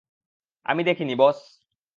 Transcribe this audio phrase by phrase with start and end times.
[0.65, 1.39] আমি দেখিনি, বস!